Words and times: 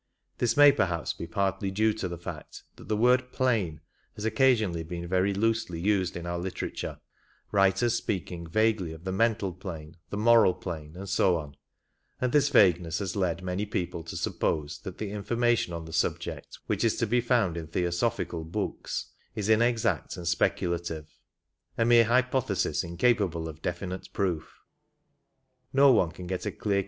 This 0.39 0.57
may 0.57 0.71
perhaps 0.71 1.13
be 1.13 1.27
partly 1.27 1.69
due 1.69 1.93
to 1.93 2.07
the 2.07 2.17
fact 2.17 2.63
that 2.77 2.87
the 2.87 2.97
word" 2.97 3.31
plane" 3.31 3.81
has 4.15 4.25
occasionally 4.25 4.81
been 4.81 5.07
very 5.07 5.31
loosely 5.31 5.79
used 5.79 6.17
in 6.17 6.25
our 6.25 6.39
literature— 6.39 6.99
writers 7.51 7.93
speaking 7.97 8.47
vaguely 8.47 8.93
of 8.93 9.03
the 9.03 9.11
mental 9.11 9.53
plane, 9.53 9.97
the 10.09 10.17
moral 10.17 10.55
plane, 10.55 10.95
and 10.95 11.07
so 11.07 11.37
on; 11.37 11.55
and 12.19 12.31
this 12.31 12.49
vagueness 12.49 12.97
has 12.97 13.15
led 13.15 13.43
many 13.43 13.63
people 13.63 14.01
to 14.05 14.17
suppose 14.17 14.79
that 14.79 14.97
the 14.97 15.11
information 15.11 15.71
on 15.71 15.85
the 15.85 15.93
subject 15.93 16.57
which 16.65 16.83
is 16.83 16.95
to 16.95 17.05
be 17.05 17.21
found 17.21 17.55
in 17.55 17.67
Theosophical 17.67 18.43
books 18.43 19.11
is 19.35 19.49
inexact 19.49 20.17
and 20.17 20.27
speculative— 20.27 21.09
a 21.77 21.85
mere 21.85 22.05
hypothesis 22.05 22.83
incapable 22.83 23.47
of 23.47 23.61
definite 23.61 24.11
proof. 24.13 24.61
No 25.71 25.91
one 25.91 26.09
can 26.09 26.25
get 26.25 26.47
a 26.47 26.51
clear 26.51 26.79